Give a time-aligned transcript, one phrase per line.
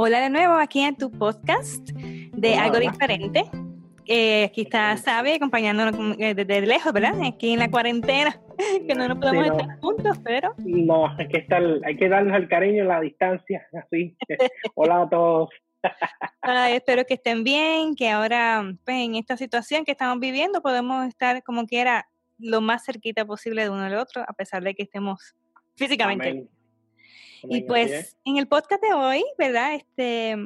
[0.00, 3.50] Hola de nuevo aquí en tu podcast de Algo Diferente.
[4.06, 7.14] Eh, aquí está Sabi acompañándonos eh, desde lejos, ¿verdad?
[7.26, 8.40] Aquí en la cuarentena,
[8.86, 10.54] que no nos podemos estar juntos, pero...
[10.58, 14.16] No, hay que, estar, hay que darnos el cariño en la distancia, así.
[14.76, 15.48] Hola a todos.
[16.70, 21.42] espero que estén bien, que ahora pues, en esta situación que estamos viviendo podemos estar
[21.42, 22.06] como quiera
[22.38, 25.34] lo más cerquita posible de uno al otro, a pesar de que estemos
[25.74, 26.46] físicamente.
[27.42, 29.74] Y pues en el podcast de hoy, ¿verdad?
[29.74, 30.36] Este,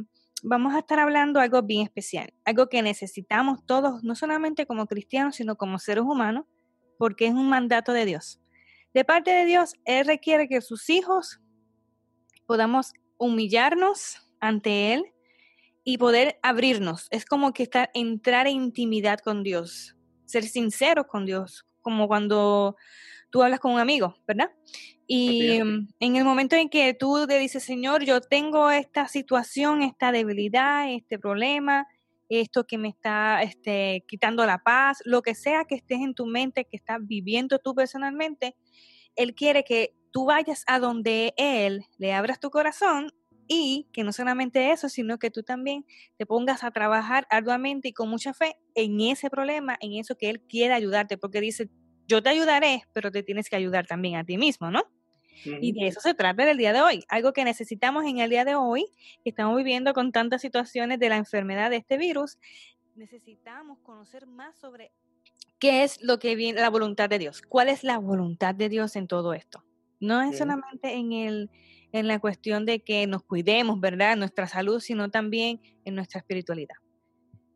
[0.42, 5.36] vamos a estar hablando algo bien especial, algo que necesitamos todos, no solamente como cristianos,
[5.36, 6.46] sino como seres humanos,
[6.98, 8.40] porque es un mandato de Dios.
[8.94, 11.40] De parte de Dios, Él requiere que sus hijos
[12.46, 15.04] podamos humillarnos ante Él
[15.84, 17.08] y poder abrirnos.
[17.10, 22.76] Es como que estar, entrar en intimidad con Dios, ser sinceros con Dios, como cuando
[23.32, 24.50] tú hablas con un amigo, ¿verdad?
[25.06, 30.12] Y en el momento en que tú le dices, Señor, yo tengo esta situación, esta
[30.12, 31.88] debilidad, este problema,
[32.28, 36.26] esto que me está este, quitando la paz, lo que sea que estés en tu
[36.26, 38.54] mente, que estás viviendo tú personalmente,
[39.16, 43.12] Él quiere que tú vayas a donde Él, le abras tu corazón
[43.48, 45.84] y que no solamente eso, sino que tú también
[46.16, 50.30] te pongas a trabajar arduamente y con mucha fe en ese problema, en eso que
[50.30, 51.70] Él quiere ayudarte, porque dice,
[52.06, 54.84] yo te ayudaré, pero te tienes que ayudar también a ti mismo, ¿no?
[55.44, 58.44] Y de eso se trata el día de hoy, algo que necesitamos en el día
[58.44, 58.86] de hoy,
[59.24, 62.38] que estamos viviendo con tantas situaciones de la enfermedad de este virus,
[62.94, 64.92] necesitamos conocer más sobre
[65.58, 68.94] qué es lo que viene, la voluntad de Dios, cuál es la voluntad de Dios
[68.94, 69.64] en todo esto.
[69.98, 71.50] No es solamente en el
[71.92, 74.16] en la cuestión de que nos cuidemos, ¿verdad?
[74.16, 76.76] Nuestra salud, sino también en nuestra espiritualidad.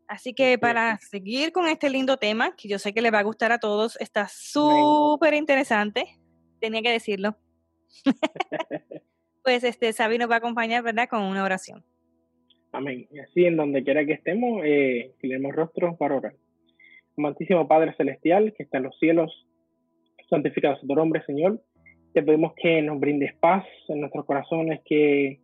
[0.08, 3.24] Así que para seguir con este lindo tema, que yo sé que le va a
[3.24, 6.06] gustar a todos, está súper interesante,
[6.60, 7.36] tenía que decirlo.
[9.44, 11.08] pues este Sabi nos va a acompañar, ¿verdad?
[11.08, 11.84] Con una oración.
[12.72, 13.06] Amén.
[13.10, 16.34] Y así en donde quiera que estemos, eh, tenemos rostros para orar.
[17.16, 19.46] Amantísimo Padre Celestial, que está en los cielos,
[20.28, 21.62] santificado sea tu nombre, Señor.
[22.12, 25.40] Te pedimos que nos brindes paz en nuestros corazones, que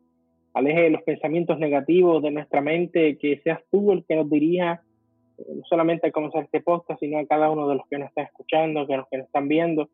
[0.55, 4.83] aleje los pensamientos negativos de nuestra mente, que seas tú el que nos dirija,
[5.39, 8.09] eh, no solamente a conocer este podcast, sino a cada uno de los que nos
[8.09, 9.89] están escuchando, que los que nos están viendo,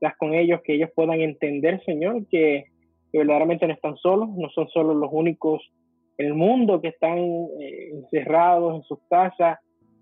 [0.00, 2.66] seas con ellos, que ellos puedan entender, Señor, que,
[3.12, 5.62] verdaderamente no están solos, no son solo los únicos
[6.16, 9.58] en el mundo que están eh, encerrados en sus casas,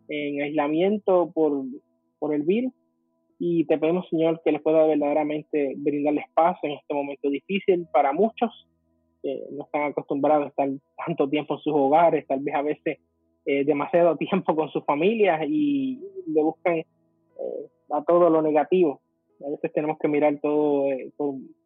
[0.08, 1.64] en aislamiento por,
[2.20, 2.72] por el virus.
[3.40, 8.12] Y te pedimos, Señor, que les pueda verdaderamente brindarles paz en este momento difícil para
[8.12, 8.69] muchos
[9.22, 10.68] que no están acostumbrados a estar
[11.06, 12.98] tanto tiempo en sus hogares, tal vez a veces
[13.46, 16.86] eh, demasiado tiempo con sus familias y le buscan eh,
[17.90, 19.00] a todo lo negativo.
[19.44, 21.10] A veces tenemos que mirar todo, eh,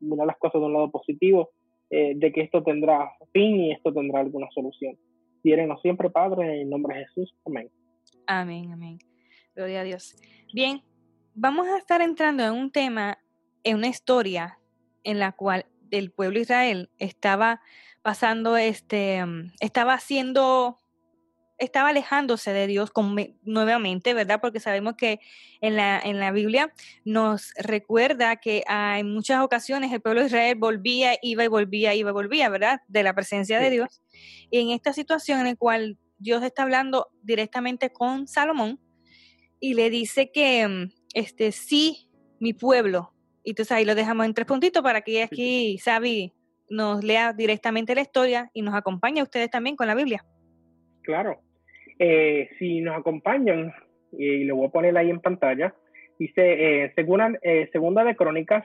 [0.00, 1.50] mirar las cosas de un lado positivo,
[1.90, 4.96] de que esto tendrá fin y esto tendrá alguna solución.
[5.44, 7.32] Tírenos siempre, Padre, en el nombre de Jesús.
[7.44, 7.70] Amén.
[8.26, 8.98] Amén, amén.
[9.54, 10.16] Gloria a Dios.
[10.52, 10.80] Bien,
[11.36, 13.18] vamos a estar entrando en un tema,
[13.62, 14.58] en una historia
[15.04, 17.60] en la cual el pueblo de Israel estaba
[18.02, 20.78] pasando, este, mm, estaba haciendo,
[21.56, 22.92] estaba alejándose de Dios
[23.42, 24.40] nuevamente, ¿verdad?
[24.42, 25.20] Porque sabemos que
[25.62, 26.74] en la, en la Biblia
[27.06, 32.10] nos recuerda que en muchas ocasiones el pueblo de Israel volvía, iba y volvía, iba
[32.10, 32.82] y volvía, ¿verdad?
[32.88, 34.02] De la presencia de Dios.
[34.50, 38.80] Y en esta situación en la cual Dios está hablando directamente con Salomón
[39.60, 43.13] y le dice que mm, este, sí, mi pueblo
[43.44, 46.32] y entonces ahí lo dejamos en tres puntitos para que aquí Sabi
[46.70, 50.24] nos lea directamente la historia y nos acompañe a ustedes también con la Biblia.
[51.02, 51.40] Claro.
[51.98, 53.72] Eh, si nos acompañan,
[54.12, 55.74] y lo voy a poner ahí en pantalla,
[56.18, 58.64] dice eh, segunda, eh, segunda de Crónicas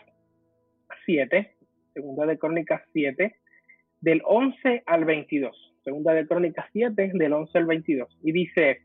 [1.06, 1.56] 7,
[1.94, 3.35] Segunda de Crónicas 7,
[4.00, 5.75] del 11 al 22.
[5.84, 8.18] Segunda de Crónicas 7, del 11 al 22.
[8.23, 8.84] Y dice,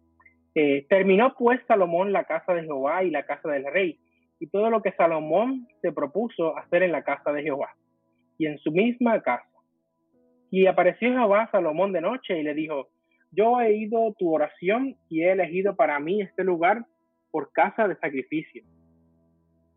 [0.89, 4.01] terminó pues Salomón la casa de Jehová y la casa del rey
[4.39, 7.75] y todo lo que Salomón se propuso hacer en la casa de Jehová
[8.39, 9.49] y en su misma casa.
[10.51, 12.89] Y apareció Jehová a Salomón de noche y le dijo,
[13.33, 16.85] yo he oído tu oración y he elegido para mí este lugar
[17.31, 18.63] por casa de sacrificio.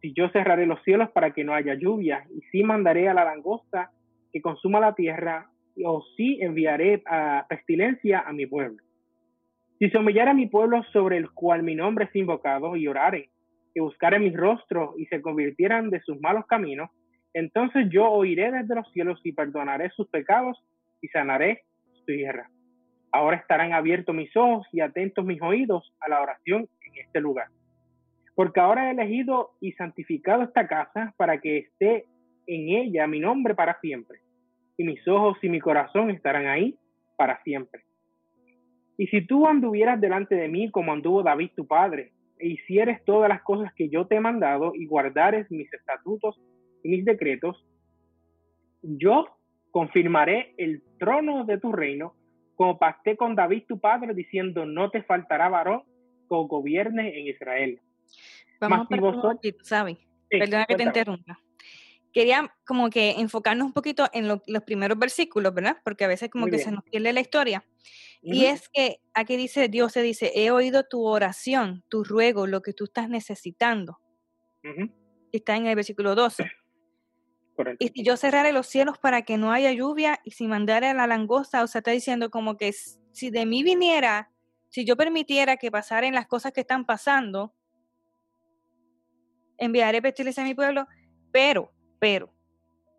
[0.02, 3.26] Si yo cerraré los cielos para que no haya lluvia, y si mandaré a la
[3.26, 3.92] langosta
[4.32, 5.50] que consuma la tierra,
[5.84, 8.84] o si enviaré a pestilencia a mi pueblo.
[9.80, 13.32] Si se humillara mi pueblo sobre el cual mi nombre es invocado, y orare,
[13.78, 16.90] que buscaren mi rostro y se convirtieran de sus malos caminos,
[17.32, 20.58] entonces yo oiré desde los cielos y perdonaré sus pecados
[21.00, 22.50] y sanaré su tierra.
[23.12, 27.50] Ahora estarán abiertos mis ojos y atentos mis oídos a la oración en este lugar.
[28.34, 32.06] Porque ahora he elegido y santificado esta casa para que esté
[32.48, 34.22] en ella mi nombre para siempre.
[34.76, 36.76] Y mis ojos y mi corazón estarán ahí
[37.16, 37.84] para siempre.
[38.98, 43.42] Y si tú anduvieras delante de mí como anduvo David tu padre, hicieres todas las
[43.42, 46.40] cosas que yo te he mandado y guardares mis estatutos
[46.84, 47.66] y mis decretos,
[48.82, 49.28] yo
[49.72, 52.16] confirmaré el trono de tu reino,
[52.56, 55.84] como pacté con David tu padre, diciendo, no te faltará varón
[56.30, 57.80] que gobierne en Israel.
[58.60, 59.98] Vamos a un ¿sabes?
[60.30, 61.40] Perdona que te interrumpa.
[62.12, 65.78] Quería como que enfocarnos un poquito en los primeros versículos, ¿verdad?
[65.84, 67.64] Porque a veces como que se nos pierde la historia.
[68.30, 72.62] Y es que aquí dice, Dios se dice, he oído tu oración, tu ruego, lo
[72.62, 74.00] que tú estás necesitando.
[75.32, 76.44] Está en el versículo 12.
[77.80, 80.94] Y si yo cerrare los cielos para que no haya lluvia y si mandare a
[80.94, 84.30] la langosta, o sea, está diciendo como que si de mí viniera,
[84.70, 87.56] si yo permitiera que pasaran las cosas que están pasando,
[89.58, 90.86] enviaré pestilencia a mi pueblo,
[91.32, 92.32] pero, pero,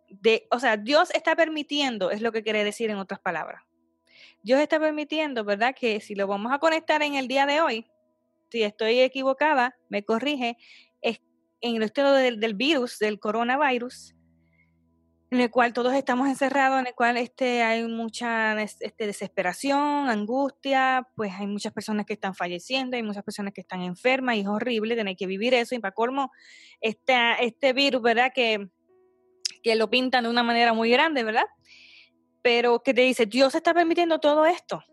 [0.09, 3.63] de, o sea, Dios está permitiendo, es lo que quiere decir en otras palabras.
[4.41, 5.75] Dios está permitiendo, ¿verdad?
[5.75, 7.85] Que si lo vamos a conectar en el día de hoy,
[8.49, 10.57] si estoy equivocada, me corrige,
[11.01, 11.21] es
[11.61, 14.15] en el del, del virus, del coronavirus,
[15.31, 21.07] en el cual todos estamos encerrados, en el cual este, hay mucha este, desesperación, angustia,
[21.15, 24.47] pues hay muchas personas que están falleciendo, hay muchas personas que están enfermas y es
[24.47, 25.75] horrible tener que vivir eso.
[25.75, 26.31] Y para colmo,
[26.81, 28.31] este, este virus, ¿verdad?
[28.33, 28.69] Que,
[29.61, 31.45] que lo pintan de una manera muy grande, ¿verdad?
[32.41, 34.83] Pero que te dice, Dios está permitiendo todo esto.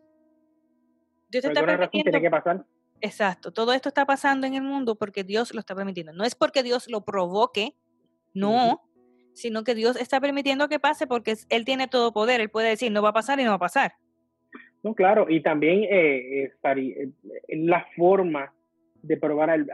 [1.28, 2.10] Dios está permitiendo.
[2.10, 2.64] Tiene que pasar.
[3.00, 6.12] Exacto, todo esto está pasando en el mundo porque Dios lo está permitiendo.
[6.12, 7.74] No es porque Dios lo provoque,
[8.32, 8.82] no,
[9.34, 12.90] sino que Dios está permitiendo que pase porque Él tiene todo poder, Él puede decir,
[12.90, 13.92] no va a pasar y no va a pasar.
[14.82, 17.10] No, claro, y también eh, eh,
[17.50, 18.52] la forma
[19.02, 19.66] de probar, al,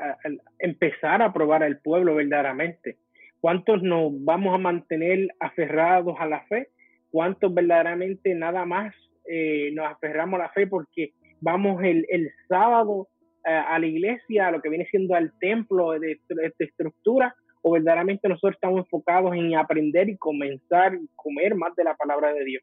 [0.58, 2.98] empezar a probar al pueblo verdaderamente.
[3.40, 6.70] ¿Cuántos nos vamos a mantener aferrados a la fe?
[7.12, 8.92] ¿Cuántos verdaderamente nada más
[9.28, 13.06] eh, nos aferramos a la fe porque vamos el, el sábado
[13.44, 18.28] a la iglesia, a lo que viene siendo al templo de, de estructura, o verdaderamente
[18.28, 22.62] nosotros estamos enfocados en aprender y comenzar y comer más de la palabra de Dios.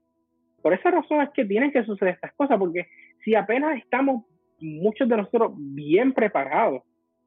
[0.61, 2.87] Por esa razón es que tienen que suceder estas cosas, porque
[3.23, 4.25] si apenas estamos
[4.59, 6.83] muchos de nosotros bien preparados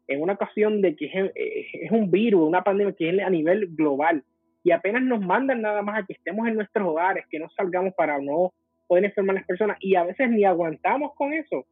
[0.07, 4.23] en una ocasión de que es, un virus, una pandemia que es a nivel global,
[4.63, 7.95] y apenas nos mandan nada más a que estemos en nuestros hogares, que no salgamos
[7.95, 8.53] para no
[8.87, 11.67] poder enfermar a las personas, y a veces ni aguantamos con eso,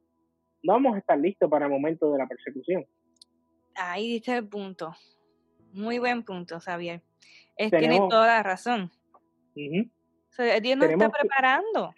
[0.63, 2.85] no vamos a estar listos para el momento de la persecución.
[3.75, 4.95] Ahí dice el punto.
[5.73, 7.03] Muy buen punto, Xavier.
[7.57, 8.91] Es, tiene toda la razón.
[9.55, 11.95] Dios nos está preparando.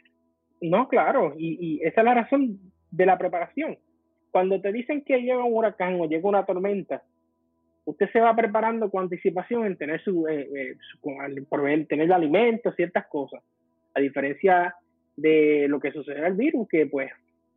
[0.60, 2.60] No, claro, y, esa es la razón
[2.90, 3.78] de la preparación.
[4.30, 7.02] Cuando te dicen que llega un huracán o llega una tormenta,
[7.84, 13.42] usted se va preparando con anticipación en tener su, eh, eh tener alimentos, ciertas cosas.
[13.94, 14.74] A diferencia
[15.16, 17.10] de lo que sucedió al virus, que pues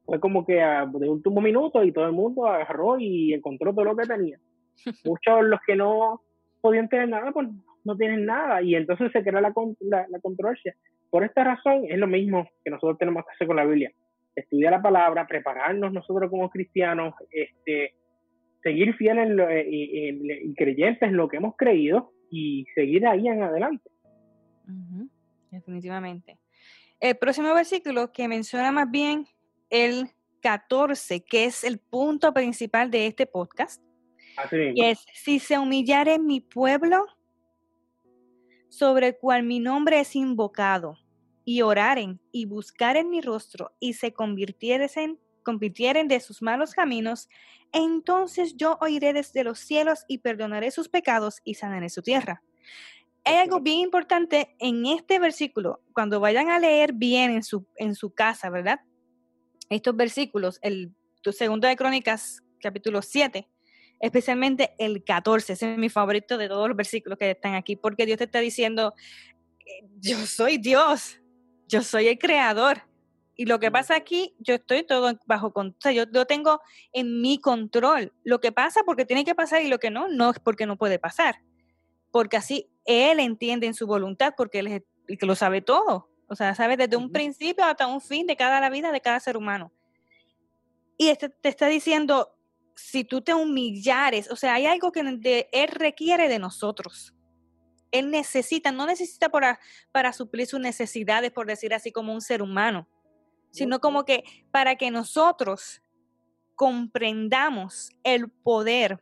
[0.05, 3.95] fue como que de último minuto y todo el mundo agarró y encontró todo lo
[3.95, 4.37] que tenía.
[5.05, 6.21] Muchos los que no
[6.61, 7.47] podían tener nada, pues
[7.83, 9.53] no tienen nada y entonces se crea la,
[10.09, 10.75] la, controversia.
[11.09, 13.91] Por esta razón es lo mismo que nosotros tenemos que hacer con la Biblia.
[14.35, 17.93] Estudiar la palabra, prepararnos nosotros como cristianos, este,
[18.65, 23.91] seguir fieles eh, y, creyentes en lo que hemos creído y seguir ahí en adelante.
[25.51, 26.39] Definitivamente.
[26.99, 29.27] El próximo versículo que menciona más bien
[29.69, 30.07] el
[30.41, 33.83] 14, que es el punto principal de este podcast,
[34.73, 37.05] y es, si se humillare mi pueblo,
[38.69, 40.97] sobre el cual mi nombre es invocado,
[41.45, 47.29] y oraren y buscaren mi rostro, y se convirtieren, convirtieren de sus malos caminos,
[47.75, 52.41] entonces yo oiré desde los cielos y perdonaré sus pecados y sanaré su tierra.
[53.25, 57.93] Hay algo bien importante en este versículo, cuando vayan a leer bien en su, en
[57.93, 58.79] su casa, ¿verdad?
[59.69, 60.93] Estos versículos, el
[61.31, 63.45] segundo de Crónicas, capítulo 7,
[63.99, 68.05] especialmente el 14, ese es mi favorito de todos los versículos que están aquí, porque
[68.05, 68.93] Dios te está diciendo,
[69.65, 71.19] eh, yo soy Dios,
[71.67, 72.83] yo soy el creador.
[73.37, 76.61] Y lo que pasa aquí, yo estoy todo bajo control, yo lo tengo
[76.93, 78.13] en mi control.
[78.23, 80.77] Lo que pasa porque tiene que pasar y lo que no, no es porque no
[80.77, 81.41] puede pasar.
[82.11, 86.09] Porque así Él entiende en su voluntad, porque Él es el que lo sabe todo.
[86.27, 89.19] O sea, sabe desde un principio hasta un fin de cada la vida de cada
[89.19, 89.71] ser humano.
[90.97, 92.35] Y este te está diciendo,
[92.75, 95.01] si tú te humillares, o sea, hay algo que
[95.51, 97.13] Él requiere de nosotros.
[97.91, 99.59] Él necesita, no necesita para,
[99.91, 102.87] para suplir sus necesidades, por decir así, como un ser humano,
[103.55, 105.81] sino como que para que nosotros
[106.55, 108.99] comprendamos el poder,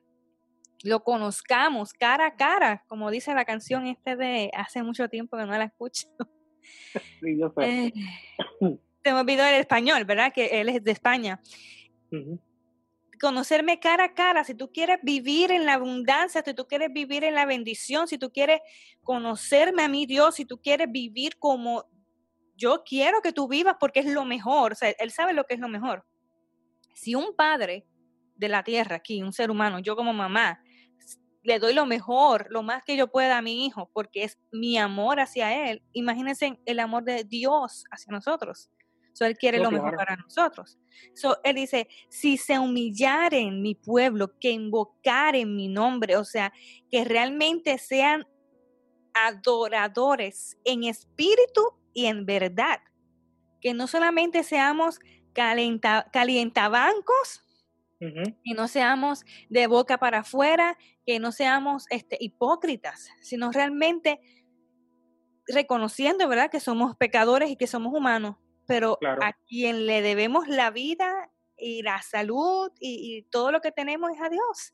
[0.84, 5.46] lo conozcamos cara a cara, como dice la canción este de hace mucho tiempo que
[5.46, 6.08] no la escucho.
[7.20, 7.88] Sí, yo sé.
[7.88, 7.94] Eh,
[9.02, 10.32] te me olvidó el español, ¿verdad?
[10.32, 11.42] Que él es de España.
[13.20, 17.26] Conocerme cara a cara, si tú quieres vivir en la abundancia, si tú quieres vivir
[17.26, 18.62] en la bendición, si tú quieres
[19.02, 21.84] conocerme a mí, Dios, si tú quieres vivir como
[22.56, 25.56] yo quiero que tú vivas porque es lo mejor, o sea, él sabe lo que
[25.56, 26.06] es lo mejor.
[26.94, 27.86] Si un padre
[28.36, 30.62] de la tierra aquí, un ser humano, yo como mamá,
[31.44, 34.78] le doy lo mejor, lo más que yo pueda a mi hijo, porque es mi
[34.78, 35.84] amor hacia él.
[35.92, 38.70] Imagínense el amor de Dios hacia nosotros.
[39.14, 40.80] So, él quiere lo mejor para nosotros.
[41.14, 46.52] So, él dice, si se humillaren mi pueblo, que invocaren mi nombre, o sea,
[46.90, 48.26] que realmente sean
[49.14, 52.80] adoradores en espíritu y en verdad.
[53.62, 55.00] Que no solamente seamos
[55.34, 57.44] calienta, calientabancos,
[58.44, 64.20] y no seamos de boca para afuera, que no seamos este, hipócritas, sino realmente
[65.48, 70.72] reconociendo, ¿verdad?, que somos pecadores y que somos humanos, pero a quien le debemos la
[70.72, 74.74] vida y la salud y, todo lo que tenemos es a Dios.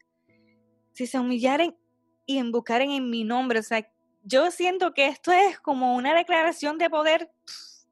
[0.94, 1.78] Si se humillaren
[2.26, 3.88] y invocaren en mi nombre, o sea,
[4.24, 7.30] yo siento que esto es como una declaración de poder,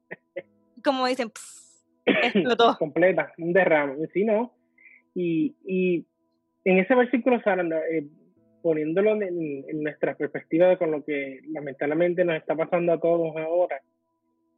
[0.84, 1.32] como dicen,
[2.06, 2.78] explotó.
[2.78, 4.54] Completa, un derrame, sí, ¿no?
[5.16, 6.06] Y, y
[6.64, 8.06] en ese versículo, Sara, eh,
[8.62, 13.82] poniéndolo en, nuestra perspectiva de con lo que lamentablemente nos está pasando a todos ahora,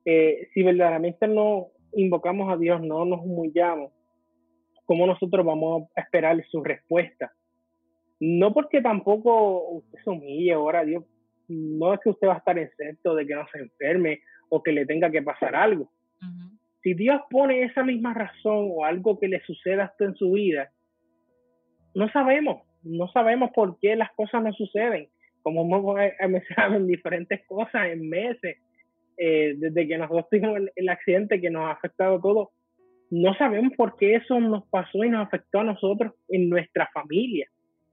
[0.05, 3.91] eh, si verdaderamente no invocamos a Dios, no nos humillamos,
[4.85, 7.31] ¿cómo nosotros vamos a esperar su respuesta?
[8.19, 11.03] No porque tampoco usted se humille ahora a Dios,
[11.49, 14.71] no es que usted va a estar excepto de que no se enferme o que
[14.71, 15.91] le tenga que pasar algo.
[16.81, 20.71] Si Dios pone esa misma razón o algo que le suceda a en su vida,
[21.95, 25.09] no sabemos, no sabemos por qué las cosas no suceden.
[25.41, 25.95] Como hemos
[26.29, 28.57] mencionado en diferentes cosas, en meses,
[29.17, 32.49] eh, desde que nosotros tuvimos el, accidente que nos ha afectado a todos,
[33.09, 37.49] no sabemos por qué eso nos pasó y nos afectó a nosotros en nuestra familia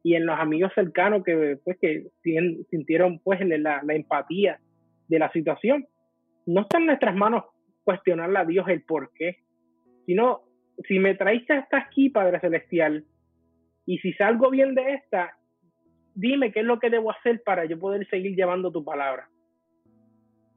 [0.06, 2.06] y en los amigos cercanos que, pues, que
[2.70, 4.60] sintieron pues, la, la empatía
[5.08, 5.84] de la situación.
[6.46, 7.42] No está en nuestras manos
[7.82, 9.38] cuestionarle a Dios el por qué,
[10.04, 10.42] sino
[10.86, 13.04] si me traiste hasta aquí, Padre Celestial,
[13.84, 15.36] y si salgo bien de esta,
[16.14, 19.28] dime qué es lo que debo hacer para yo poder seguir llevando tu palabra.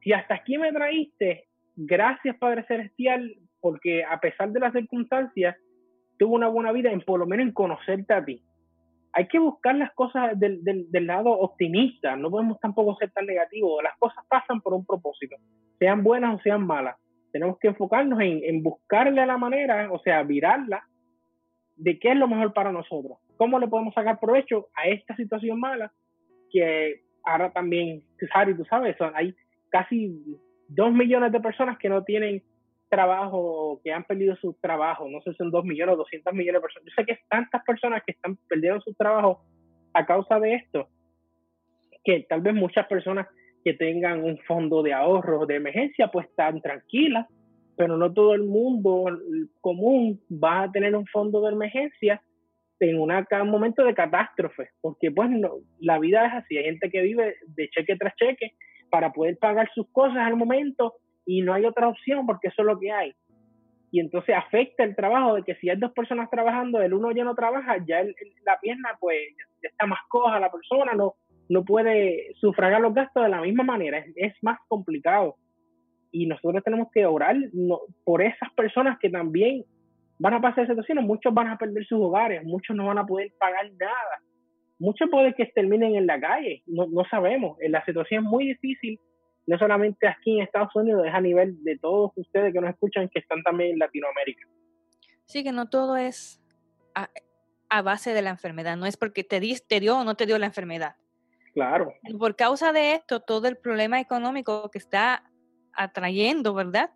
[0.04, 5.56] Si hasta aquí me traíste, gracias Padre Celestial, porque a pesar de las circunstancias,
[6.20, 8.44] tuve una buena vida en por lo menos en conocerte a ti
[9.12, 13.82] hay que buscar las cosas del, del, lado optimista, no podemos tampoco ser tan negativos,
[13.82, 15.36] las cosas pasan por un propósito,
[15.78, 16.96] sean buenas o sean malas.
[17.32, 20.84] Tenemos que enfocarnos en, en buscarle la manera, o sea, virarla,
[21.76, 25.58] de qué es lo mejor para nosotros, cómo le podemos sacar provecho a esta situación
[25.58, 25.92] mala,
[26.52, 28.02] que ahora también,
[28.32, 29.34] Harry, tú sabes, hay
[29.70, 30.22] casi
[30.68, 32.42] dos millones de personas que no tienen
[32.90, 36.58] trabajo, que han perdido su trabajo, no sé si son 2 millones o 200 millones
[36.58, 36.88] de personas.
[36.88, 39.42] Yo sé que tantas personas que están perdiendo su trabajo
[39.94, 40.88] a causa de esto,
[42.04, 43.26] que tal vez muchas personas
[43.64, 47.26] que tengan un fondo de ahorro de emergencia, pues están tranquilas,
[47.76, 49.06] pero no todo el mundo
[49.60, 52.22] común va a tener un fondo de emergencia
[52.80, 57.02] en un momento de catástrofe, porque pues no, la vida es así, hay gente que
[57.02, 58.54] vive de cheque tras cheque
[58.90, 60.94] para poder pagar sus cosas al momento
[61.30, 63.14] y no hay otra opción porque eso es lo que hay.
[63.92, 67.22] Y entonces afecta el trabajo de que si hay dos personas trabajando, el uno ya
[67.22, 69.16] no trabaja, ya la pierna pues
[69.62, 71.14] ya está más coja la persona, no,
[71.48, 75.36] no puede sufragar los gastos de la misma manera, es, más complicado.
[76.10, 77.36] Y nosotros tenemos que orar
[78.02, 79.64] por esas personas que también
[80.18, 83.30] van a pasar situaciones, muchos van a perder sus hogares, muchos no van a poder
[83.38, 84.20] pagar nada,
[84.80, 88.98] muchos pueden que terminen en la calle, no, no sabemos, la situación es muy difícil
[89.50, 93.08] no solamente aquí en Estados Unidos, es a nivel de todos ustedes que nos escuchan
[93.08, 94.46] que están también en Latinoamérica.
[95.26, 96.40] Sí, que no todo es
[96.94, 100.38] a, base de la enfermedad, no es porque te, te dio o no te dio
[100.38, 100.94] la enfermedad.
[101.52, 101.92] Claro.
[102.16, 105.28] Por causa de esto, todo el problema económico que está
[105.72, 106.90] atrayendo, ¿verdad?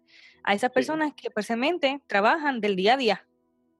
[0.45, 3.27] A esas personas que precisamente trabajan del día a día,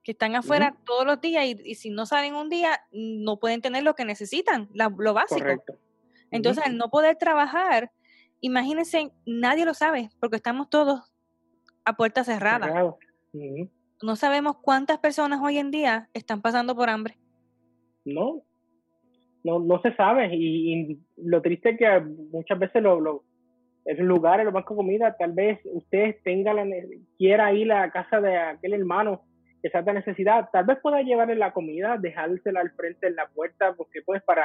[0.03, 3.85] que están afuera todos los días y, si no salen un día, no pueden tener
[3.85, 5.43] lo que necesitan, lo básico.
[5.43, 5.79] Correcto.
[6.33, 7.93] Entonces, al no poder trabajar,
[8.45, 11.01] imagínense, nadie lo sabe porque estamos todos
[11.85, 12.95] a puerta cerrada.
[14.03, 17.15] No sabemos cuántas personas hoy en día están pasando por hambre.
[18.05, 18.43] No,
[19.45, 20.29] no, no se sabe.
[20.35, 23.25] Y, lo triste es que muchas veces lo, lo,
[23.87, 26.67] el lugar, los bancos de comida, tal vez usted tenga la,
[27.17, 29.23] quiera ir a la casa de aquel hermano
[29.63, 33.27] que sea de necesidad, tal vez pueda llevarle la comida, dejársela al frente en la
[33.29, 34.45] puerta, porque pues para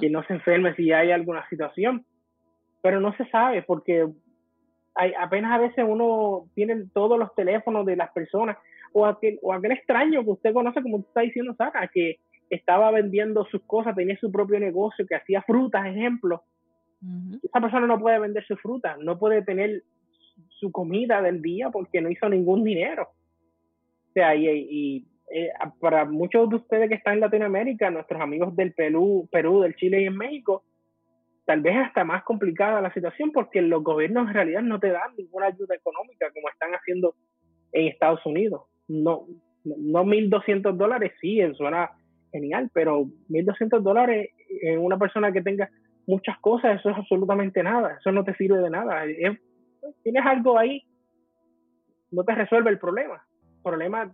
[0.00, 2.04] que no se enferme si hay alguna situación
[2.82, 4.06] pero no se sabe porque
[4.94, 8.58] hay, apenas a veces uno tiene todos los teléfonos de las personas
[8.92, 12.18] o aquel, o aquel extraño que usted conoce, como usted está diciendo, Sara, que
[12.50, 16.42] estaba vendiendo sus cosas, tenía su propio negocio, que hacía frutas, ejemplo.
[17.42, 19.82] Esa persona no puede vender su fruta, no puede tener
[20.60, 23.08] su comida del día porque no hizo ningún dinero.
[24.10, 28.54] O sea, y, y eh, para muchos de ustedes que están en Latinoamérica, nuestros amigos
[28.54, 30.62] del Perú, Perú, del Chile y en México,
[31.44, 35.14] tal vez hasta más complicada la situación porque los gobiernos en realidad no te dan
[35.16, 37.14] ninguna ayuda económica como están haciendo
[37.72, 38.62] en Estados Unidos.
[38.88, 39.26] No,
[39.64, 41.90] no 1.200 dólares, sí, suena
[42.30, 44.30] genial, pero 1.200 dólares
[44.62, 45.68] en una persona que tenga
[46.06, 49.02] muchas cosas, eso es absolutamente nada, eso no te sirve de nada.
[50.02, 50.82] tienes algo ahí,
[52.10, 53.22] no te resuelve el problema.
[53.56, 54.12] El problema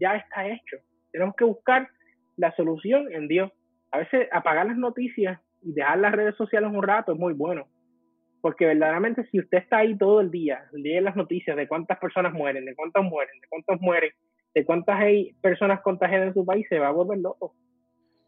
[0.00, 0.78] ya está hecho.
[1.12, 1.88] Tenemos que buscar
[2.36, 3.50] la solución en Dios.
[3.90, 7.66] A veces apagar las noticias y dejar las redes sociales un rato es muy bueno.
[8.40, 12.32] Porque verdaderamente si usted está ahí todo el día, lee las noticias de cuántas personas
[12.34, 14.10] mueren, de cuántos mueren, de cuántos mueren,
[14.54, 17.54] de cuántas hay personas contagiadas en su país, se va a volver loco.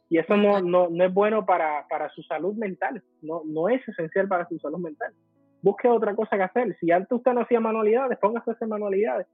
[0.09, 3.87] Y eso no, no, no es bueno para, para, su salud mental, no, no es
[3.89, 5.13] esencial para su salud mental.
[5.63, 6.77] Busque otra cosa que hacer.
[6.79, 9.27] Si antes usted no hacía manualidades, póngase a hacer manualidades.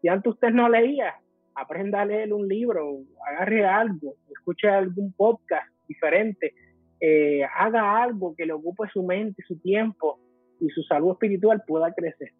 [0.00, 1.16] Si antes usted no leía,
[1.54, 2.98] aprenda a leer un libro,
[3.28, 6.54] agarre algo, escuche algún podcast diferente,
[7.00, 10.20] eh, haga algo que le ocupe su mente, su tiempo
[10.60, 12.32] y su salud espiritual pueda crecer.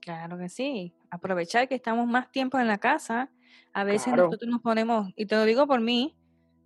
[0.00, 0.94] Claro que sí.
[1.10, 3.30] Aprovechar que estamos más tiempo en la casa.
[3.72, 6.16] A veces nosotros nos ponemos, y te lo digo por mí,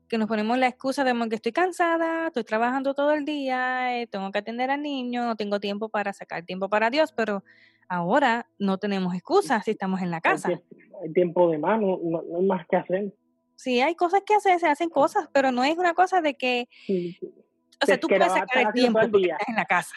[0.08, 4.06] que nos ponemos la excusa de que estoy cansada, estoy trabajando todo el día, eh,
[4.06, 7.42] tengo que atender al niño, no tengo tiempo para sacar tiempo para Dios, pero
[7.88, 10.48] ahora no tenemos excusas si estamos en la casa.
[11.02, 13.12] Hay tiempo de mano, no, hay más que hacer.
[13.56, 16.68] Sí, hay cosas que hacer, se hacen cosas, pero no es una cosa de que...
[17.82, 19.94] O sea, tú puedes sacar el tiempo porque estás en la casa.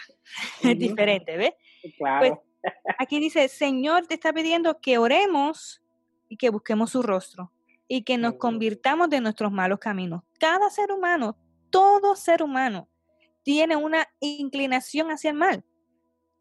[0.63, 1.53] Es diferente, ¿ves?
[1.97, 2.43] Claro.
[2.61, 5.81] Pues, aquí dice, Señor te está pidiendo que oremos
[6.27, 7.51] y que busquemos su rostro
[7.87, 10.23] y que nos convirtamos de nuestros malos caminos.
[10.39, 11.37] Cada ser humano,
[11.69, 12.87] todo ser humano,
[13.43, 15.63] tiene una inclinación hacia el mal,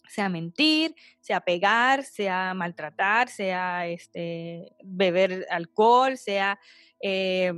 [0.08, 6.58] sea mentir, sea pegar, sea maltratar, sea este, beber alcohol, sea
[7.02, 7.52] eh,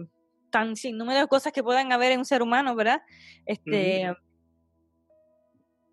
[0.50, 3.02] tan sin número de cosas que puedan haber en un ser humano, ¿verdad?
[3.46, 4.12] Este,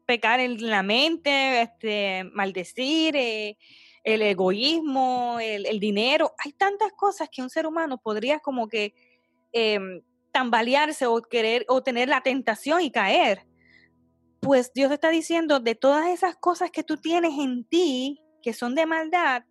[0.06, 3.58] Pecar en la mente, este, maldecir, eh,
[4.04, 6.34] el egoísmo, el, dinero.
[6.44, 8.94] Hay tantas cosas que un ser humano podría como que
[9.52, 13.46] em, tambalearse o querer o tener la tentación y caer.
[14.48, 18.76] Pues Dios está diciendo de todas esas cosas que tú tienes en ti, que son
[18.76, 19.44] de maldad,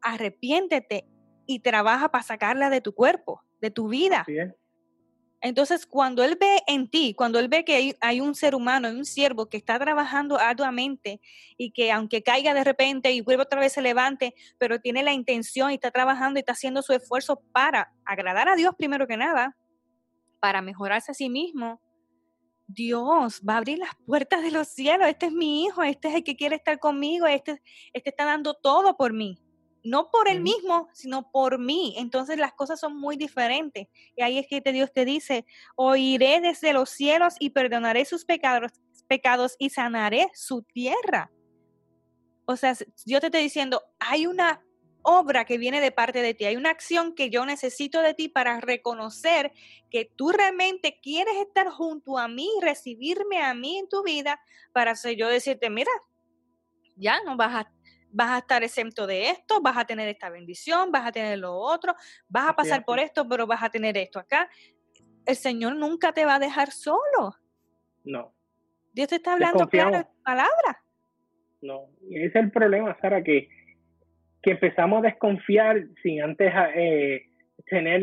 [0.00, 1.04] arrepiéntete
[1.46, 4.24] y trabaja para sacarla de tu cuerpo, de tu vida.
[5.40, 9.04] Entonces, cuando Él ve en ti, cuando Él ve que hay, un ser humano, un
[9.04, 11.20] siervo que está trabajando arduamente
[11.56, 15.12] y que aunque caiga de repente y vuelva otra vez se levante, pero tiene la
[15.12, 19.16] intención y está trabajando y está haciendo su esfuerzo para agradar a Dios primero que
[19.16, 19.56] nada,
[20.38, 21.80] para mejorarse a sí mismo,
[22.74, 25.08] Dios va a abrir las puertas de los cielos.
[25.08, 28.54] Este es mi hijo, este es el que quiere estar conmigo, este, este está dando
[28.54, 29.38] todo por mí
[29.82, 31.94] no por él mismo, sino por mí.
[31.96, 33.88] Entonces las cosas son muy diferentes.
[34.16, 38.72] Y ahí es que Dios te dice, oiré desde los cielos y perdonaré sus pecados,
[39.08, 41.30] pecados y sanaré su tierra.
[42.44, 44.62] O sea, Dios te está diciendo, hay una
[45.02, 48.28] obra que viene de parte de ti, hay una acción que yo necesito de ti
[48.28, 49.52] para reconocer
[49.90, 54.40] que tú realmente quieres estar junto a mí, recibirme a mí en tu vida,
[54.72, 55.90] para yo decirte, mira,
[56.96, 57.72] ya no vas a
[58.12, 61.54] vas a estar exento de esto, vas a tener esta bendición, vas a tener lo
[61.54, 61.94] otro,
[62.28, 64.48] vas a pasar por esto, pero vas a tener esto acá.
[65.26, 67.36] El Señor nunca te va a dejar solo.
[68.04, 68.34] No.
[68.92, 70.82] Dios te está hablando claro palabra.
[71.62, 73.48] No, y ese es el problema, Sara, que,
[74.42, 77.26] que empezamos a desconfiar sin antes eh,
[77.66, 78.02] tener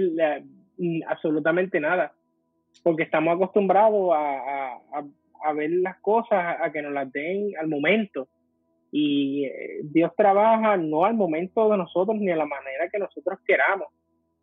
[0.77, 2.13] mm, absolutamente nada,
[2.83, 8.27] porque estamos acostumbrados a, ver las cosas, a que nos las den al momento
[8.91, 13.39] y eh, Dios trabaja no al momento de nosotros ni a la manera que nosotros
[13.45, 13.87] queramos.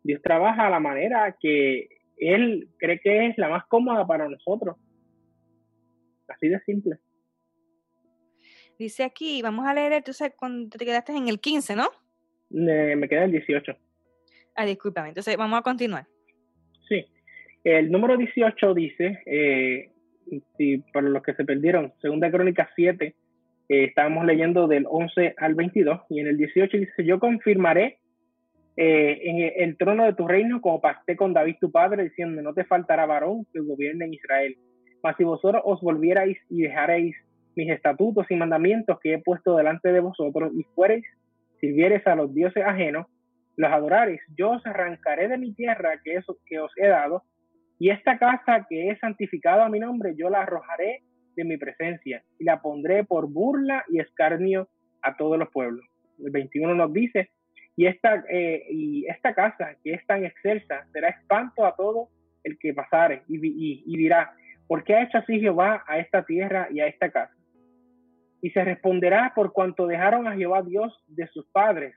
[0.03, 4.77] Dios trabaja a la manera que Él cree que es la más cómoda para nosotros.
[6.27, 6.97] Así de simple.
[8.77, 11.89] Dice aquí, vamos a leer, entonces cuando te quedaste en el 15, ¿no?
[12.49, 13.75] me queda el 18.
[14.55, 16.05] Ah, discúlpame, entonces vamos a continuar.
[16.87, 17.05] Sí,
[17.63, 19.89] el número 18 dice, eh,
[20.57, 23.15] si para los que se perdieron, segunda crónica 7,
[23.67, 27.99] eh, estábamos leyendo del 11 al 22 y en el 18 dice, yo confirmaré
[28.77, 32.53] eh, en el trono de tu reino como pacté con David tu padre, diciendo, no
[32.53, 34.57] te faltará varón que gobierne en Israel.
[35.01, 37.15] Mas si vosotros os volvierais y dejaréis
[37.55, 41.05] mis estatutos y mandamientos que he puesto delante de vosotros y fuereis,
[41.59, 43.07] sirviereis a los dioses ajenos,
[43.57, 47.23] los adorareis, yo os arrancaré de mi tierra que, eso, que os he dado,
[47.79, 51.01] y esta casa que he santificado a mi nombre, yo la arrojaré
[51.35, 54.69] de mi presencia y la pondré por burla y escarnio
[55.01, 55.85] a todos los pueblos.
[56.23, 57.29] El 21 nos dice,
[57.75, 62.09] y esta, eh, y esta casa que es tan excelsa será espanto a todo
[62.43, 64.33] el que pasare y, y dirá,
[64.67, 67.33] ¿por qué ha hecho así Jehová a esta tierra y a esta casa?
[68.45, 71.95] Y se responderá por cuanto dejaron a Jehová Dios de sus padres,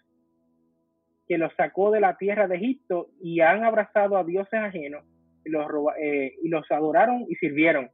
[1.27, 5.05] que los sacó de la tierra de Egipto y han abrazado a dioses ajenos
[5.45, 5.67] y los,
[6.01, 7.91] eh, y los adoraron y sirvieron.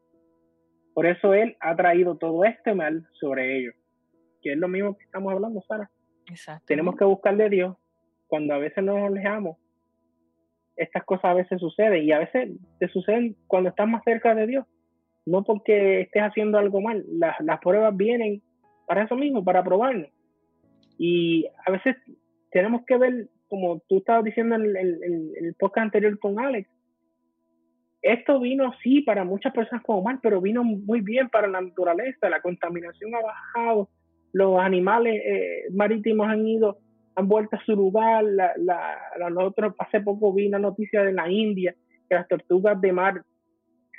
[0.94, 3.74] Por eso Él ha traído todo este mal sobre ellos,
[4.40, 5.90] que es lo mismo que estamos hablando, Sara.
[6.64, 7.76] Tenemos que buscarle a Dios
[8.28, 9.56] cuando a veces no nos alejamos.
[10.76, 14.46] Estas cosas a veces suceden y a veces te suceden cuando estás más cerca de
[14.46, 14.64] Dios
[15.26, 17.04] no porque estés haciendo algo mal.
[17.08, 18.42] Las, las pruebas vienen
[18.86, 20.08] para eso mismo, para probarnos.
[20.98, 21.96] Y a veces
[22.50, 26.68] tenemos que ver, como tú estabas diciendo en el, podcast anterior con Alex,
[28.02, 32.28] esto vino sí para muchas personas como mal, pero vino muy bien para la naturaleza.
[32.28, 33.88] La contaminación ha bajado,
[34.32, 36.78] los animales eh, marítimos han ido,
[37.14, 38.24] han vuelto a su lugar.
[38.24, 41.74] La, la, nosotros hace poco vi una noticia de la India
[42.08, 43.22] que las tortugas de mar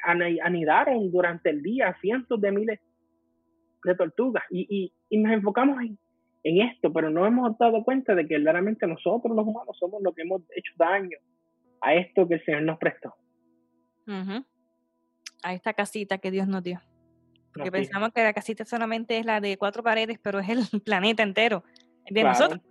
[0.04, 2.80] anidaron durante el día cientos de miles
[3.84, 5.78] de tortugas y, nos enfocamos
[6.44, 10.14] en, esto, pero no hemos dado cuenta de que verdaderamente nosotros los humanos somos los
[10.14, 11.18] que hemos hecho daño
[11.82, 13.16] a esto que el Señor nos prestó.
[15.42, 16.82] A esta casita que Dios nos dio.
[17.54, 21.24] Porque pensamos que la casita solamente es la de cuatro paredes, pero es el planeta
[21.24, 21.64] entero,
[22.10, 22.62] de nosotros.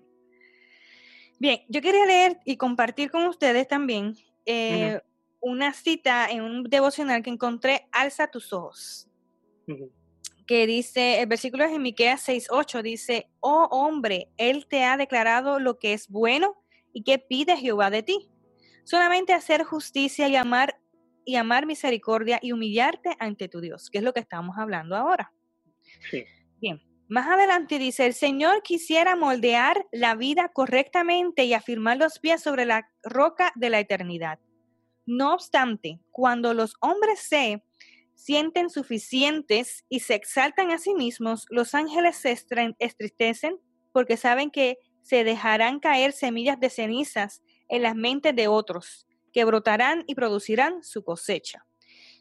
[1.41, 4.15] Bien, yo quería leer y compartir con ustedes también
[4.47, 5.01] eh,
[5.45, 9.09] una cita en un devocional que encontré, alza tus ojos.
[10.47, 15.59] Que dice, el versículo es en Miqueas 6:8, dice, "Oh hombre, él te ha declarado
[15.59, 16.57] lo que es bueno
[16.93, 18.31] y que pide Jehová de ti.
[18.85, 20.81] Solamente hacer justicia y amar
[21.27, 25.33] y amar misericordia y humillarte ante tu Dios", que es lo que estamos hablando ahora.
[26.11, 26.25] Sí.
[26.61, 26.81] Bien.
[27.09, 32.65] Más adelante dice, el Señor quisiera moldear la vida correctamente y afirmar los pies sobre
[32.65, 34.39] la roca de la eternidad.
[35.07, 37.63] No obstante, cuando los hombres se
[38.15, 42.33] sienten suficientes y se exaltan a sí mismos, los ángeles se
[42.79, 43.59] estristecen
[43.93, 49.45] porque saben que se dejarán caer semillas de cenizas en las mentes de otros, que
[49.45, 51.67] brotarán y producirán su cosecha.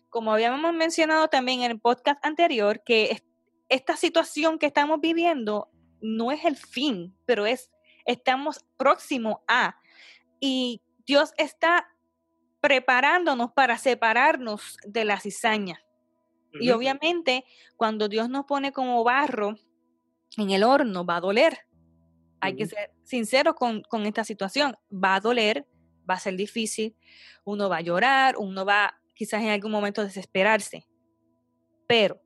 [0.10, 3.24] Como habíamos mencionado también en el podcast anterior, que
[3.69, 5.69] esta situación que estamos viviendo
[6.02, 7.72] no es el fin, pero es,
[8.06, 9.78] estamos próximo a,
[10.39, 11.88] y Dios está
[12.63, 15.84] preparándonos para separarnos de la cizaña.
[16.54, 17.43] Y obviamente,
[17.76, 19.58] cuando Dios nos pone como barro
[20.38, 21.58] en el horno, va a doler.
[22.39, 24.78] Hay que ser sinceros con, esta situación.
[24.89, 25.67] Va a doler,
[26.10, 26.95] va a ser difícil,
[27.43, 30.88] uno va a llorar, uno va quizás en algún momento a desesperarse.
[31.86, 32.21] Pero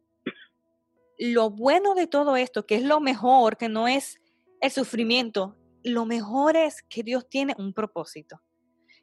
[1.18, 4.22] lo bueno de todo esto, que es lo mejor, que no es
[4.62, 8.44] el sufrimiento, lo mejor es que Dios tiene un propósito.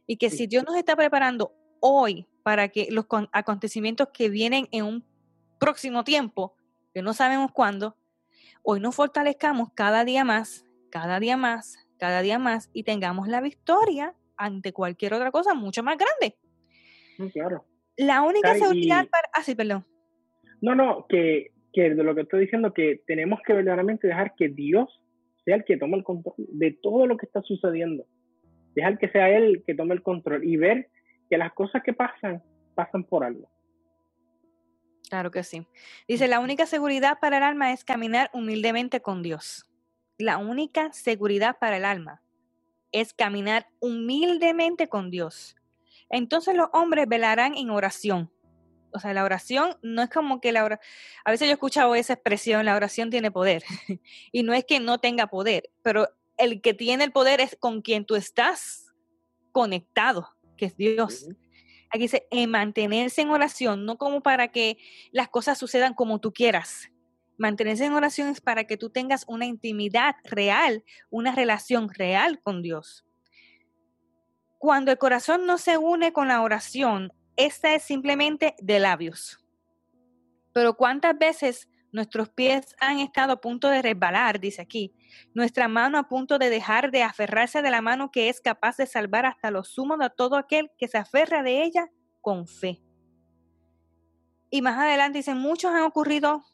[0.07, 4.85] Y que si Dios nos está preparando hoy para que los acontecimientos que vienen en
[4.85, 5.05] un
[5.59, 6.57] próximo tiempo,
[6.93, 7.97] que no sabemos cuándo,
[8.62, 13.40] hoy nos fortalezcamos cada día más, cada día más, cada día más y tengamos la
[13.40, 16.37] victoria ante cualquier otra cosa mucho más grande.
[17.33, 17.64] Claro.
[17.97, 19.29] La única seguridad para...
[19.33, 19.87] Ah, sí, perdón.
[20.61, 24.49] No, no, que, que de lo que estoy diciendo, que tenemos que verdaderamente dejar que
[24.49, 24.88] Dios
[25.45, 28.07] sea el que tome el control de todo lo que está sucediendo
[28.75, 30.91] dejar que sea él que tome el control y ver
[31.31, 32.43] que las cosas que pasan,
[32.75, 33.49] pasan por algo.
[35.09, 35.67] Claro que sí.
[36.09, 39.67] Dice, la única seguridad para el alma es caminar humildemente con Dios.
[40.19, 42.23] La única seguridad para el alma
[42.93, 45.57] es caminar humildemente con Dios.
[46.11, 48.31] Entonces los hombres velarán en oración.
[48.93, 50.89] O sea, la oración no es como que la oración,
[51.25, 53.65] a veces yo he escuchado esa expresión, la oración tiene poder.
[54.33, 57.83] y no es que no tenga poder, pero el que tiene el poder es con
[57.83, 58.92] quien tú estás
[59.53, 61.29] conectado, que es Dios.
[61.90, 64.79] Aquí dice, mantenerse en oración, no como para que
[65.12, 66.90] las cosas sucedan como tú quieras.
[67.37, 72.62] Mantenerse en oración es para que tú tengas una intimidad real, una relación real con
[72.62, 73.05] Dios.
[74.59, 79.38] Cuando el corazón no se une con la oración, esta es simplemente de labios.
[80.53, 84.92] Pero ¿cuántas veces nuestros pies han estado a punto de resbalar, dice aquí,
[85.33, 88.87] nuestra mano a punto de dejar de aferrarse de la mano que es capaz de
[88.87, 91.88] salvar hasta lo sumo de todo aquel que se aferra de ella
[92.20, 92.83] con fe.
[94.50, 96.44] Y más adelante dice, muchos han ocurrido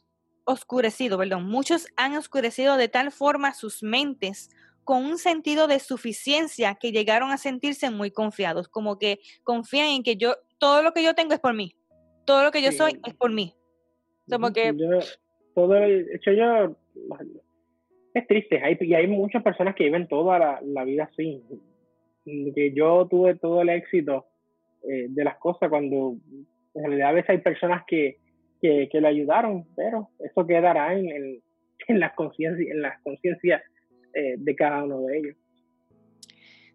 [0.45, 4.51] oscurecido, perdón, muchos han oscurecido de tal forma sus mentes
[4.83, 10.03] con un sentido de suficiencia que llegaron a sentirse muy confiados, como que confían en
[10.03, 11.75] que yo, todo lo que yo tengo es por mí,
[12.25, 13.55] todo lo que yo soy es por mí.
[14.29, 14.73] Como que...
[15.53, 16.75] todo, hecho yo,
[18.13, 21.41] es triste, hay, y hay muchas personas que viven toda la, vida así,
[22.25, 24.25] que yo tuve todo el éxito
[24.83, 26.15] eh, de las cosas cuando
[26.73, 28.17] en realidad a veces hay personas que,
[28.61, 31.41] que, le ayudaron, pero eso quedará en, en,
[31.87, 33.61] en las conciencias
[34.13, 35.35] eh, de cada uno de ellos.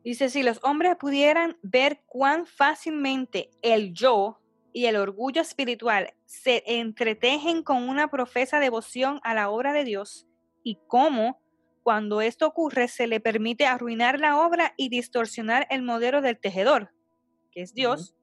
[0.03, 4.39] Dice, si los hombres pudieran ver cuán fácilmente el yo
[4.77, 10.27] y el orgullo espiritual se entretejen con una profesa devoción a la obra de Dios
[10.62, 11.41] y cómo
[11.83, 16.93] cuando esto ocurre se le permite arruinar la obra y distorsionar el modelo del tejedor,
[17.53, 18.17] que es Dios,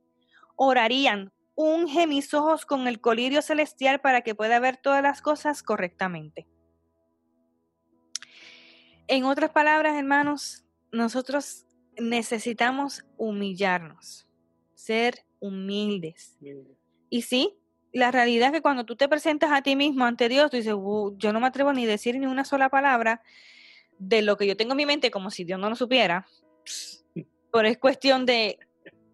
[0.56, 5.64] orarían, unge mis ojos con el colirio celestial para que pueda ver todas las cosas
[5.64, 6.48] correctamente.
[9.08, 11.66] En otras palabras, hermanos, nosotros
[11.98, 14.28] necesitamos humillarnos,
[14.76, 16.38] ser humildes.
[17.10, 17.58] Y sí,
[17.92, 20.74] la realidad es que cuando tú te presentas a ti mismo ante Dios, tú dices,
[21.18, 23.22] yo no me atrevo ni a decir ni una sola palabra
[24.00, 26.26] de lo que yo tengo en mi mente, como si Dios no lo supiera.
[27.52, 28.58] Pero es cuestión de,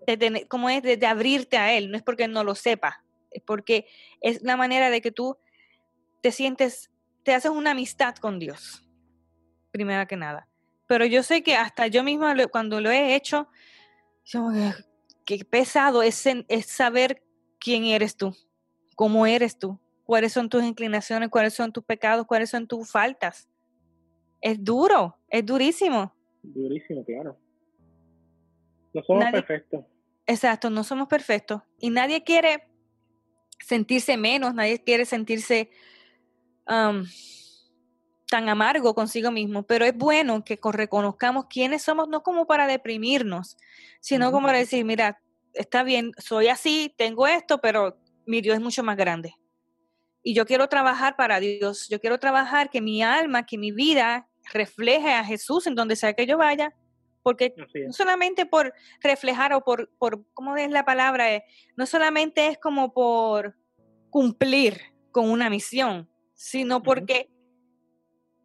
[0.06, 3.88] de como es, de, abrirte a Él, no es porque no lo sepa, es porque
[4.22, 5.38] es la manera de que tú
[6.22, 6.92] te sientes,
[7.24, 8.86] te haces una amistad con Dios
[9.72, 10.48] primera que nada.
[10.88, 13.48] Pero yo sé que hasta yo misma cuando lo he hecho,
[15.38, 17.22] qué pesado es, es saber
[17.60, 18.36] quién eres tú,
[18.96, 23.48] cómo eres tú, cuáles son tus inclinaciones, cuáles son tus pecados, cuáles son tus faltas.
[24.42, 26.16] Es duro, es durísimo.
[26.42, 27.38] Durísimo, claro.
[28.92, 29.86] No somos perfectos.
[30.26, 31.62] Exacto, no somos perfectos.
[31.80, 32.68] Y nadie quiere
[33.60, 35.70] sentirse menos, nadie quiere sentirse
[38.30, 43.58] tan amargo consigo mismo, pero es bueno que reconozcamos quiénes somos, no como para deprimirnos,
[44.00, 45.20] sino como para decir, mira,
[45.54, 49.36] está bien, soy así, tengo esto, pero mi Dios es mucho más grande.
[50.22, 54.28] Y yo quiero trabajar para Dios, yo quiero trabajar que mi alma, que mi vida
[54.54, 56.76] refleje a Jesús en donde sea que yo vaya,
[57.24, 57.54] porque
[57.86, 61.34] no solamente por reflejar o por, por ¿cómo es la palabra?
[61.34, 61.44] Eh,
[61.76, 63.56] no solamente es como por
[64.10, 64.80] cumplir
[65.12, 67.30] con una misión, sino porque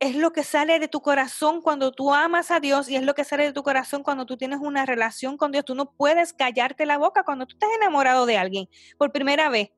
[0.04, 3.14] es lo que sale de tu corazón cuando tú amas a Dios y es lo
[3.14, 5.64] que sale de tu corazón cuando tú tienes una relación con Dios.
[5.64, 8.66] Tú no puedes callarte la boca cuando tú estás enamorado de alguien
[8.98, 9.70] por primera vez.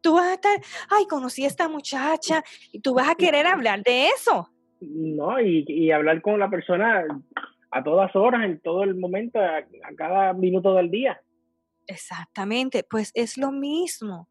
[0.00, 3.82] Tú vas a estar, ay, conocí a esta muchacha y tú vas a querer hablar
[3.82, 4.48] de eso.
[4.80, 7.04] No, y, hablar con la persona
[7.70, 9.64] a todas horas, en todo el momento, a
[9.98, 11.20] cada minuto del día.
[11.86, 14.30] Exactamente, pues es lo mismo.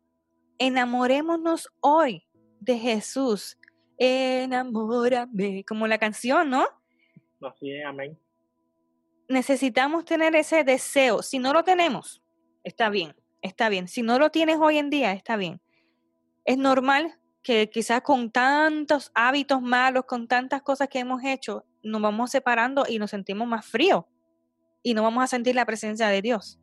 [0.58, 2.24] Enamorémonos hoy
[2.60, 3.60] de Jesús
[3.98, 6.66] enamórame, como la canción, ¿no?
[7.42, 8.18] Así es, amén.
[9.28, 11.22] Necesitamos tener ese deseo.
[11.22, 12.22] Si no lo tenemos,
[12.64, 13.88] está bien, está bien.
[13.88, 15.62] Si no lo tienes hoy en día, está bien.
[16.44, 22.02] Es normal que quizás con tantos hábitos malos, con tantas cosas que hemos hecho, nos
[22.02, 24.06] vamos separando y nos sentimos más fríos
[24.82, 26.60] y no vamos a sentir la presencia de Dios.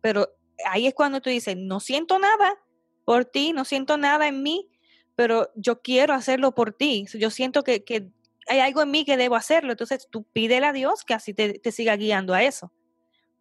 [0.00, 0.28] Pero
[0.66, 2.56] ahí es cuando tú dices, no siento nada
[3.04, 4.68] por ti, no siento nada en mí,
[5.16, 7.06] pero yo quiero hacerlo por ti.
[7.14, 7.84] Yo siento que,
[8.46, 9.72] hay algo en mí que debo hacerlo.
[9.72, 12.72] Entonces tú pídele a Dios que así te, siga guiando a eso.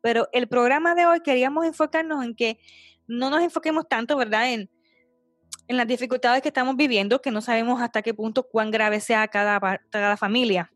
[0.02, 2.60] Pero el programa de hoy queríamos enfocarnos en que
[3.08, 4.52] no nos enfoquemos tanto, ¿verdad?
[4.54, 4.70] En,
[5.68, 9.28] en las dificultades que estamos viviendo, que no sabemos hasta qué punto cuán grave sea
[9.28, 9.60] cada,
[9.90, 10.72] cada familia.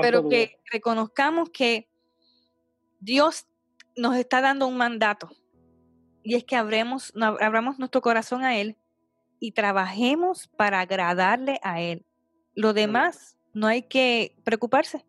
[0.00, 1.88] Pero que reconozcamos que
[3.00, 3.46] Dios
[3.96, 5.30] nos está dando un mandato.
[6.22, 8.78] Y es que abramos, abramos nuestro corazón a Él
[9.44, 12.06] y trabajemos para agradarle a Él.
[12.54, 15.04] Lo demás, no hay que preocuparse.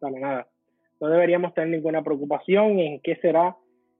[0.00, 0.48] Para nada.
[1.00, 3.56] No deberíamos tener ninguna preocupación en qué será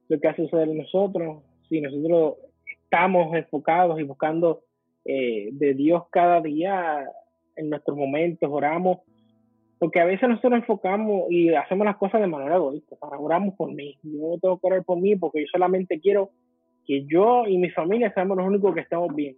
[0.09, 1.45] lo que a suceder nosotros.
[1.69, 2.39] Si nosotros
[2.83, 4.65] estamos enfocados y buscando
[5.05, 7.09] eh, de Dios cada día
[7.55, 8.99] en nuestros momentos, oramos,
[9.79, 12.97] porque a veces nosotros enfocamos y hacemos las cosas de manera egoísta.
[13.01, 13.97] Oramos por mí.
[14.03, 16.31] Yo tengo que orar por mí porque yo solamente quiero
[16.89, 19.37] que yo y mi familia seamos los únicos que estamos bien.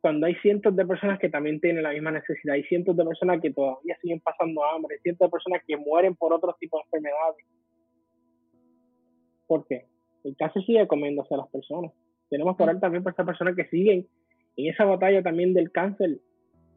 [0.00, 3.40] Cuando hay cientos de personas que también tienen la misma necesidad, hay cientos de personas
[3.40, 6.98] que todavía siguen pasando hambre, hay cientos de personas que mueren por otros tipos de
[6.98, 7.46] enfermedades.
[9.46, 9.86] ¿Por qué?
[10.24, 11.92] El caso sigue comiéndose a las personas.
[12.28, 14.04] Tenemos que orar también por estas personas que siguen
[14.56, 16.18] en esa batalla también del cáncer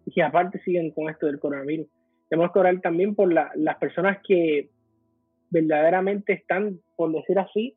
[0.05, 1.87] y aparte siguen con esto del coronavirus.
[2.29, 4.69] Tenemos que orar también por las personas que
[5.49, 7.75] verdaderamente están, por decir así,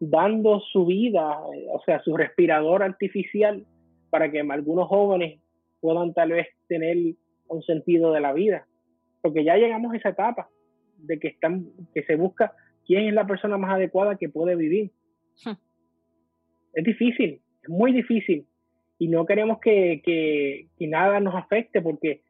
[0.00, 3.64] dando su vida, eh, o sea, su respirador artificial
[4.10, 5.40] para que algunos jóvenes
[5.80, 6.96] puedan tal vez tener
[7.48, 8.66] un sentido de la vida,
[9.22, 10.48] porque ya llegamos a esa etapa
[10.98, 12.52] de que están, que se busca
[12.86, 14.90] quién es la persona más adecuada que puede vivir.
[15.44, 15.52] Hmm.
[16.74, 18.46] Es difícil, es muy difícil,
[18.98, 22.22] y no queremos que, que, que, nada nos afecte, porque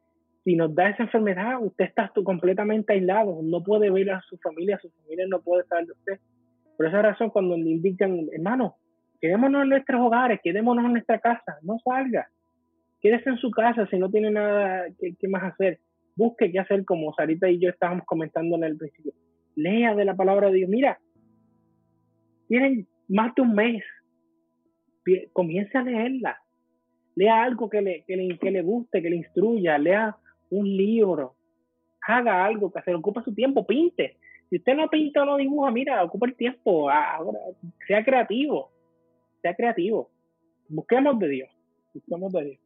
[0.44, 4.78] si nos da esa enfermedad, usted está completamente aislado, no puede ver a su familia,
[4.80, 6.20] su familia no puede saber de usted.
[6.76, 8.76] Por esa razón, cuando le indican, hermano,
[9.20, 12.28] quedémonos en nuestros hogares, quedémonos en nuestra casa, no salga,
[13.00, 15.80] quédese en su casa si no tiene nada que, más hacer,
[16.14, 19.12] busque qué hacer, como Sarita y yo estábamos comentando en el principio,
[19.54, 20.98] lea de la palabra de Dios, mira,
[22.48, 23.82] tienen más de un mes,
[25.32, 26.38] comience a leerla,
[27.14, 30.14] lea algo que le, que le, que le guste, que le instruya, lea
[30.50, 31.34] un libro,
[32.06, 34.16] haga algo que se ocupe su tiempo, pinte,
[34.48, 37.38] si usted no pinta o no dibuja, mira, ocupa el tiempo, ahora,
[37.86, 38.70] sea creativo,
[39.42, 40.10] sea creativo.
[40.68, 41.50] Busquemos de Dios,
[41.94, 42.60] busquemos de Dios.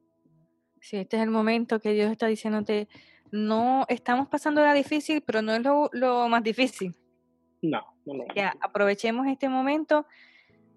[0.81, 2.88] Sí, este es el momento que Dios está diciéndote,
[3.31, 6.95] no estamos pasando la difícil, pero no es lo, más difícil.
[7.62, 8.25] No, no, no.
[8.35, 10.07] Que aprovechemos este momento,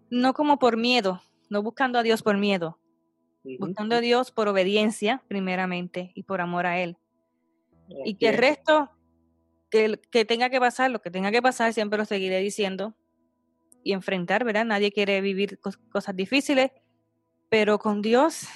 [0.10, 2.78] no como por miedo, no buscando a Dios por miedo,
[3.60, 6.98] buscando a Dios por obediencia, primeramente, y por amor a Él.
[8.06, 8.90] y que el resto
[10.12, 12.96] que, tenga que pasar, lo que tenga que pasar, siempre lo seguiré diciendo
[13.84, 14.66] y enfrentar, ¿verdad?
[14.66, 15.60] Nadie quiere vivir
[15.92, 16.72] cosas difíciles,
[17.50, 18.48] pero con Dios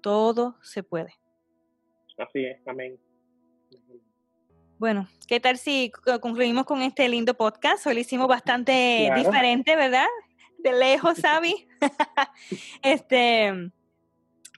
[0.00, 1.14] todo se puede.
[2.18, 2.98] Así es, amén.
[4.78, 7.86] Bueno, ¿qué tal si concluimos con este lindo podcast?
[7.86, 10.08] Hoy lo hicimos bastante diferente, ¿verdad?
[10.58, 11.68] De lejos, Sabi.
[12.82, 13.70] este,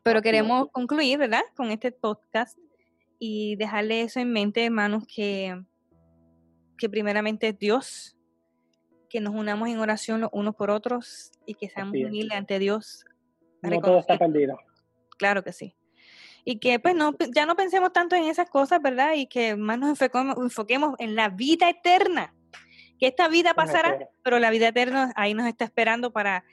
[0.02, 1.42] pero queremos concluir, ¿verdad?
[1.54, 2.58] Con este podcast
[3.18, 5.62] y dejarle eso en mente, hermanos, que
[6.76, 8.16] que primeramente es Dios,
[9.08, 13.04] que nos unamos en oración los unos por otros y que seamos humildes ante Dios.
[13.60, 14.58] No todo está perdido.
[15.18, 15.76] Claro que sí.
[16.44, 19.12] Y que pues no, ya no pensemos tanto en esas cosas, ¿verdad?
[19.14, 22.34] Y que más nos enfoquemos, en la vida eterna.
[22.98, 26.44] Que esta vida pasará, pero la vida eterna ahí nos está esperando para,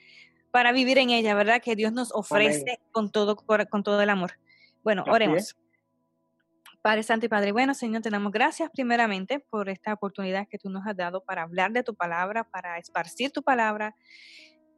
[0.52, 1.62] para vivir en ella, ¿verdad?
[1.62, 4.34] Que Dios nos ofrece con todo, con todo el amor.
[4.84, 5.56] Bueno, oremos.
[6.82, 10.70] Padre Santo y Padre Bueno, Señor, te damos gracias primeramente por esta oportunidad que tú
[10.70, 13.96] nos has dado para hablar de tu palabra, para esparcir tu palabra.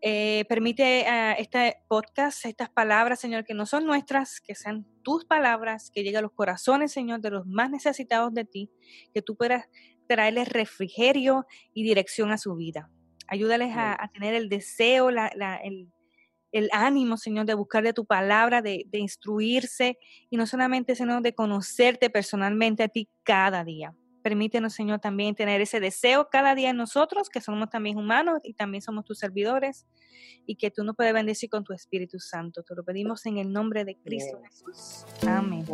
[0.01, 5.25] Eh, permite a este podcast, estas palabras, Señor, que no son nuestras, que sean tus
[5.25, 8.71] palabras, que lleguen a los corazones, Señor, de los más necesitados de ti,
[9.13, 9.69] que tú puedas
[10.07, 12.89] traerles refrigerio y dirección a su vida.
[13.27, 15.27] Ayúdales a, tener el deseo, la,
[15.63, 15.87] el,
[16.51, 19.97] el ánimo, Señor, de buscar de tu palabra, de, instruirse
[20.29, 23.95] y no solamente, Señor, de conocerte personalmente a ti cada día.
[24.21, 28.53] Permítenos, Señor, también tener ese deseo cada día en nosotros, que somos también humanos y
[28.53, 29.87] también somos tus servidores,
[30.45, 32.63] y que tú nos puedes bendecir con tu Espíritu Santo.
[32.63, 35.05] Te lo pedimos en el nombre de Cristo Jesús.
[35.27, 35.65] Amén.